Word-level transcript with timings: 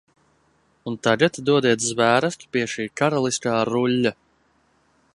Un 0.91 0.95
tagad 1.07 1.37
dodiet 1.51 1.85
zvērestu 1.89 2.51
pie 2.57 2.65
šī 2.75 2.89
karaliskā 3.03 3.63
ruļļa! 3.73 4.17